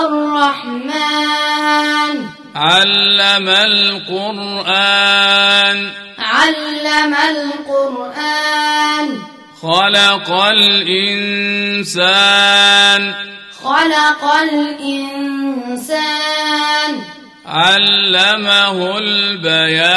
[0.00, 2.26] الرحمن.
[2.56, 5.90] علم القرآن.
[6.18, 9.18] علم القرآن.
[9.62, 13.14] خلق الإنسان.
[13.64, 17.02] خلق الإنسان.
[17.46, 19.91] علمه البيان.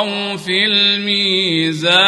[0.00, 2.00] تطغوا في الميزان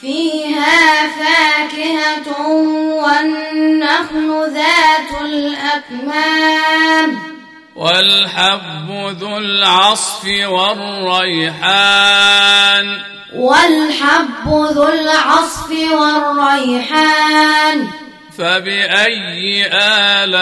[0.00, 2.38] فيها فاكهة
[3.04, 7.31] والنخل ذات الأكمام.
[7.82, 8.86] والحب
[9.18, 11.66] ذو العصف والريحان.
[13.34, 17.88] والحب ذو العصف والريحان.
[18.38, 20.32] فبأي آلاء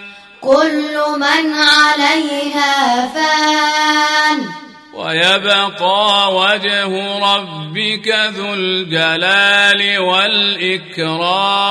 [0.40, 4.62] كل من عليها فان.
[5.02, 11.66] ويبقى وجه ربك ذو الجلال والإكرام.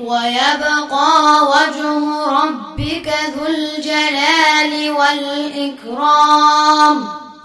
[0.00, 1.98] ويبقى وجه
[2.28, 6.96] ربك ذو الجلال والإكرام.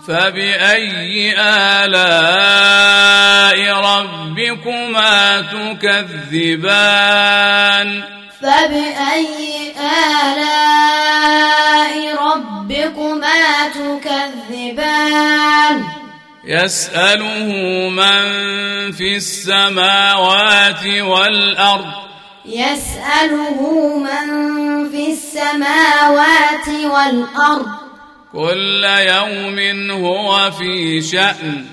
[0.07, 2.79] فبأي آلاء
[3.73, 7.01] ربكما تكذبان؟
[8.41, 10.60] فبأي آلاء
[14.21, 15.83] تكذبان
[16.45, 17.47] يسأله
[17.89, 21.85] من في السماوات والأرض.
[22.45, 27.67] يسأله من في السماوات والأرض.
[28.33, 31.65] كل يوم هو في شأن.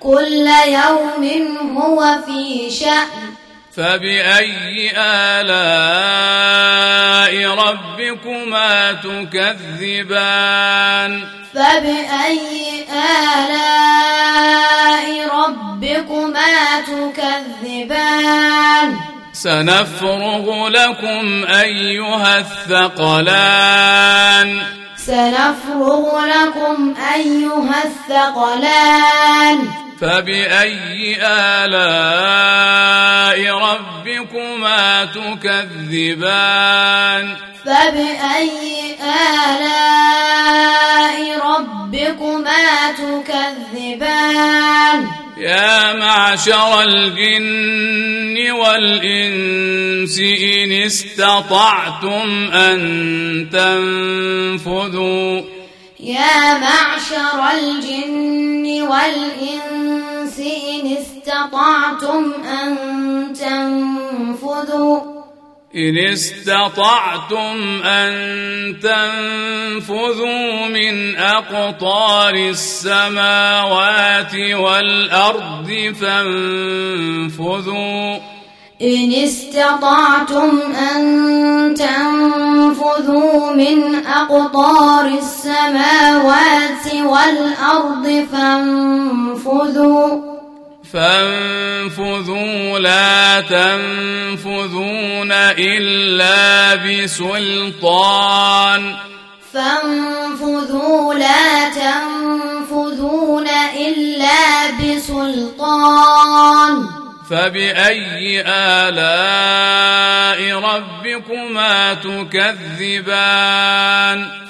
[0.00, 3.33] كل يوم هو في شأن.
[3.76, 6.54] فبأي آلاء
[7.54, 10.42] ربكما تكذبان؟
[11.54, 12.84] فبأي
[13.38, 18.96] آلاء ربكما تكذبان؟
[19.32, 23.68] سنفرغ لكم أيها الثقلان.
[24.96, 29.83] سنفرغ لكم أيها الثقلان.
[30.00, 32.84] فبأي آلاء
[33.54, 35.04] ربكما
[35.84, 36.56] تكذبان؟
[37.64, 38.96] فبأي
[39.44, 40.18] آلاء
[41.38, 44.44] ربكما تكذبان؟
[45.36, 55.42] يا معشر الجن والإنس إن استطعتم أن تنفذوا
[56.04, 62.76] يا معشر الجن والإنس إن استطعتم أن
[63.32, 65.00] تنفذوا.
[65.76, 68.12] إن استطعتم أن
[68.80, 77.54] تنفذوا من أقطار السماوات والأرض فانفذوا.
[78.82, 80.60] إن استطعتم
[80.94, 90.20] أن تنفذوا من أقطار السماوات والأرض فانفذوا.
[90.92, 98.14] فانفذوا لا تنفذون إلا بسلطان.
[99.52, 106.14] فانفذوا لا تنفذون إلا بسلطان.
[107.34, 112.98] فبأي آلاء ربكما تكذبان؟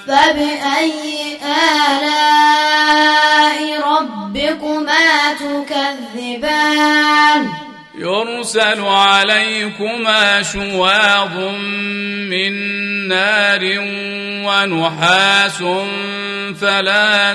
[0.06, 1.38] فبأي
[1.90, 7.40] آلاء ربكما تكذبان؟
[7.98, 11.36] يرسل عليكما شواظ
[12.30, 12.52] من
[13.08, 13.62] نار
[14.44, 15.58] ونحاس
[16.60, 17.34] فلا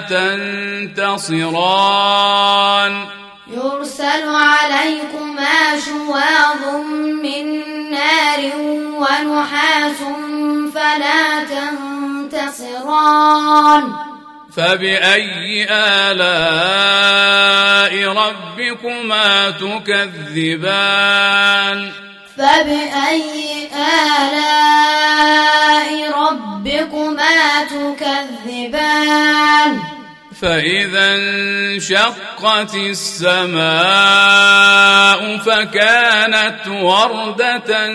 [0.95, 2.93] تنتصران.
[3.51, 6.61] يرسل عليكما شواظ
[7.23, 7.45] من
[7.91, 8.41] نار
[9.01, 9.99] ونحاس
[10.75, 11.23] فلا
[12.29, 13.83] تنتصران.
[14.55, 20.99] فبأي آلاء ربكما تكذبان؟
[22.37, 23.69] فبأي
[24.19, 25.89] آلاء
[26.21, 29.71] ربكما تكذبان؟
[30.41, 33.60] فإذا انشقت السماء
[35.38, 37.88] فكانت وردة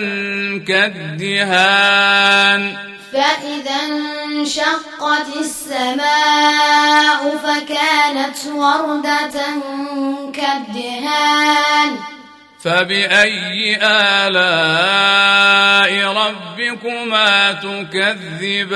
[0.67, 1.81] كالدهان.
[3.13, 3.79] فإذا
[4.29, 9.41] انشقت السماء فكانت وردة
[10.33, 11.97] كالدهان.
[12.63, 14.53] فبأي آلاء
[16.13, 18.75] ربكما تكذبان؟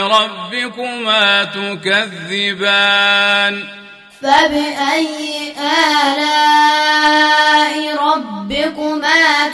[0.00, 2.84] ربكما تكذبان
[4.22, 5.52] فبأي
[6.08, 6.96] آلاء
[7.96, 9.48] ربكما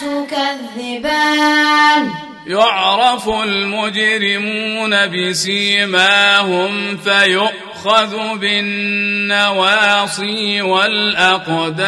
[0.74, 1.30] تكذبان
[2.46, 9.92] يعرف المجرمون بسيماهم فيؤخذ بالنواصي
[10.62, 11.78] والأقدام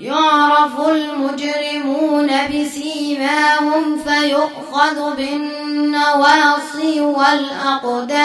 [0.00, 8.18] يعرف المجرمون بسيماهم فيؤخذ بالنواصي والأقدام.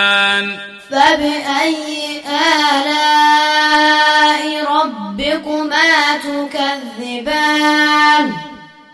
[0.91, 2.21] فبأي
[2.71, 3.63] آلاء
[4.71, 7.71] ربكما تكذبان؟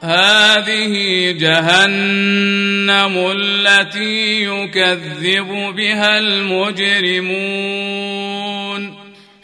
[0.08, 7.38] هذه جهنم التي يكذب بها المجرمون.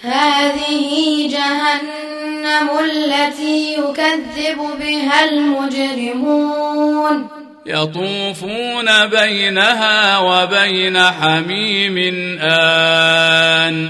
[0.02, 7.28] هذه جهنم التي يكذب بها المجرمون.
[7.66, 11.98] يطوفون بينها وبين حميم
[12.42, 13.90] آن.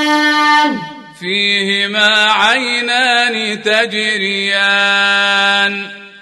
[1.21, 4.95] فيهما عينان تجريان.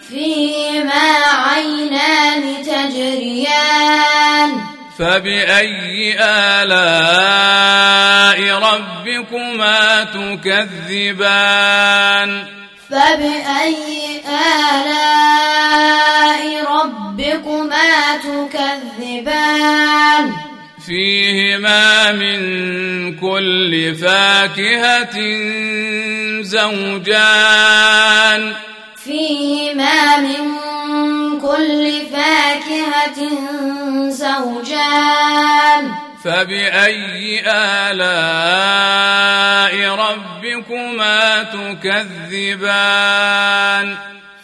[0.09, 4.50] فيهما عينان تجريان.
[5.02, 6.14] فبأي
[6.62, 10.04] آلاء ربكما
[10.85, 11.11] تكذبان؟
[12.90, 14.21] فبأي
[14.71, 20.25] آلاء ربكما تكذبان؟
[20.87, 22.40] فيهما من
[23.16, 25.18] كل فاكهة
[26.42, 28.42] زوجان.
[29.04, 30.61] فيهما من
[31.40, 33.21] كل فاكهة
[34.09, 35.85] زوجان.
[36.25, 38.14] فبأي آلاء
[39.94, 41.42] ربكما
[42.32, 43.02] تكذبان؟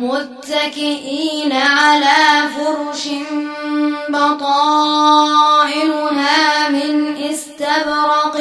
[0.00, 3.08] متكئين على فرش
[4.08, 5.58] بطائنها
[6.68, 8.36] من استبرق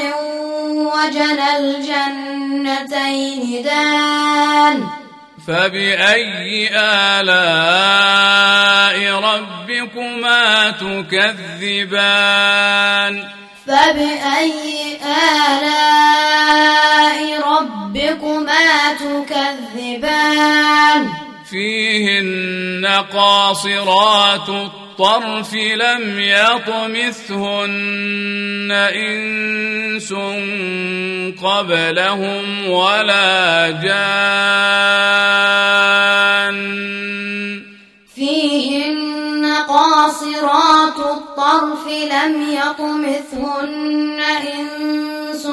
[0.69, 4.87] وجنى الجنتين دان
[5.47, 8.17] فبأي آلاء
[9.19, 12.03] ربكما تكذبان؟
[13.67, 14.97] فبأي
[15.47, 16.39] آلاء
[17.41, 20.47] ربكما تكذبان؟
[21.49, 27.51] فيهن قاصرات الطرف لم يطمثهن
[28.71, 30.13] إنس
[31.43, 34.07] قبلهم ولا جان.
[38.15, 44.19] فيهن قاصرات الطرف لم يطمثهن
[44.57, 45.47] إنس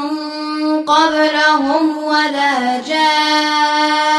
[0.86, 4.13] قبلهم ولا جان.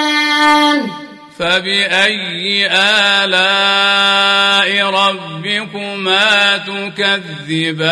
[1.40, 7.88] فبأي آلاء ربكما تكذبان؟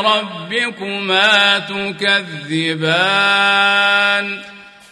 [0.00, 3.12] ربكما تكذبان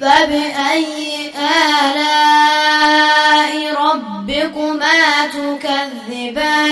[0.00, 1.32] فبأي
[1.82, 2.74] آلاء
[3.74, 6.62] ربكما تكذبان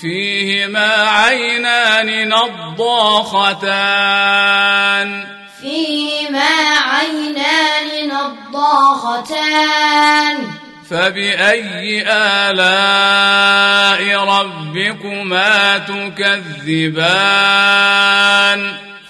[0.00, 3.74] فيهما عينان نضاختان
[5.60, 9.84] فيهما عينان نضاختان
[10.90, 17.04] فبأي آلاء ربكما تكذبان؟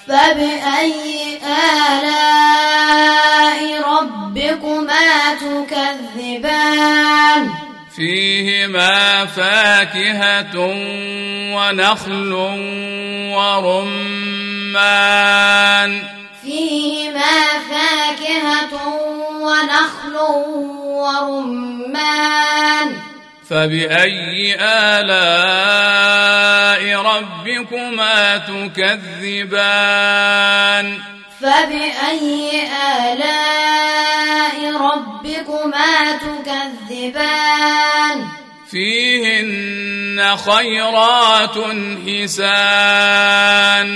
[0.08, 1.38] فبأي
[1.96, 2.80] آلاء
[3.90, 6.84] ربكما تكذبان؟
[7.96, 10.56] فيهما فاكهة
[11.54, 12.32] ونخل
[13.34, 14.82] ورمان.
[16.42, 17.36] فيهما
[17.70, 18.74] فاكهة
[19.40, 20.16] ونخل
[20.84, 21.63] ورمان.
[23.50, 25.00] فبأي آلاء
[27.00, 29.66] ربكما تكذبان؟
[31.40, 32.62] فبأي
[33.02, 38.16] آلاء ربكما تكذبان؟
[38.70, 41.58] فيهن خيرات
[42.06, 43.88] حسان.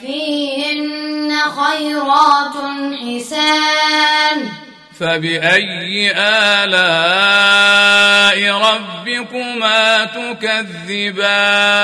[0.00, 2.56] فيهن خيرات
[3.04, 4.63] حسان.
[5.00, 6.12] فبأي
[6.64, 11.82] آلاء ربكما تكذبان؟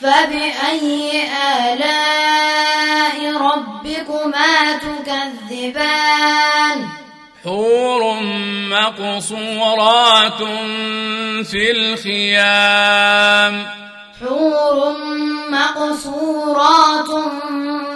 [0.00, 1.22] فبأي
[1.72, 6.78] آلاء ربكما تكذبان؟
[7.44, 8.02] حور
[8.70, 10.42] مقصورات
[11.46, 13.66] في الخيام.
[14.20, 14.76] حور
[15.50, 17.10] مقصورات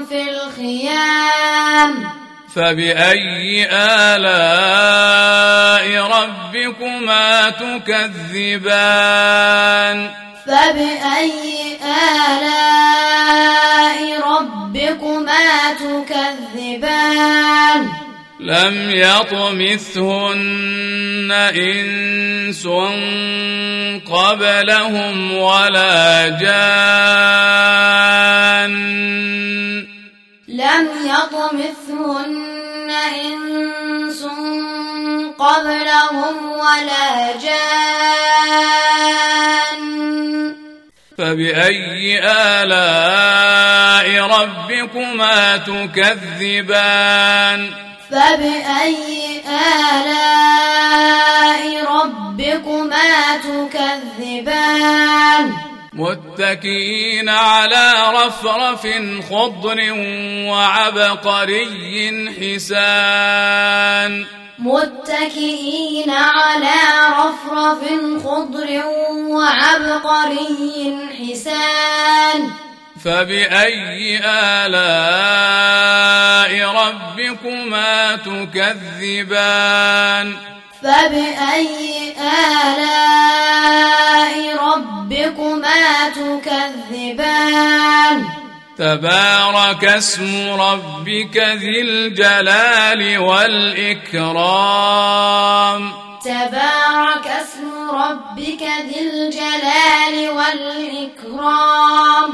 [0.08, 2.13] في الخيام.
[2.55, 5.07] فبأي آلاء
[6.03, 8.90] ربكما تكذبان؟
[10.47, 11.79] فبأي
[12.25, 13.40] آلاء
[14.21, 17.25] ربكما تكذبان؟
[18.40, 20.53] لم يطمثهن
[21.33, 22.67] إنس
[24.07, 27.93] قبلهم ولا جان
[31.24, 32.90] يطمثهن
[33.24, 34.22] إنس
[35.38, 38.74] قبلهم ولا جان
[41.18, 46.80] فبأي آلاء ربكما تكذبان
[48.10, 49.42] فبأي
[49.94, 50.64] آلاء
[51.84, 54.84] ربكما تكذبان
[55.94, 58.87] متكئين على رفرف
[59.30, 59.78] خضر
[60.50, 64.26] وعبقري حسان.
[64.59, 66.80] متكئين على
[67.18, 67.83] رفرف
[68.24, 68.83] خضر
[69.30, 72.40] وعبقري حسان.
[73.04, 75.33] فبأي آلاء
[76.74, 80.26] ربكما تكذبان؟
[80.85, 82.12] فبأي
[82.66, 88.25] آلاء ربكما تكذبان؟
[88.79, 94.33] تبارك اسم ربك ذي الجلال والإكرام.
[96.25, 102.33] تبارك اسم ربك ذي الجلال والإكرام.